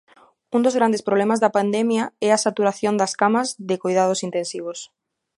Un 0.55 0.61
dos 0.65 0.77
grandes 0.79 1.05
problemas 1.07 1.41
da 1.43 1.53
pandemia 1.57 2.03
é 2.27 2.29
a 2.33 2.43
saturación 2.45 2.93
das 2.97 3.13
camas 3.21 3.47
de 3.69 3.75
coidados 3.83 4.19
intensivos. 4.27 4.79